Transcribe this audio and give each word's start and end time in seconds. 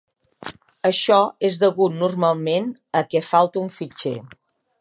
Això 0.89 1.19
és 1.51 1.59
degut 1.65 1.95
normalment 1.99 2.73
a 3.03 3.07
què 3.13 3.25
falta 3.31 3.67
un 3.67 3.73
fitxer. 3.79 4.19